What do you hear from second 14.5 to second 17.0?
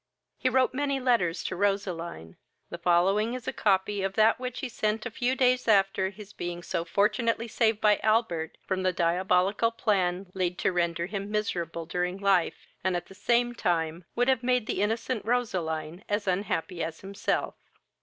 the innocent Roseline as unhappy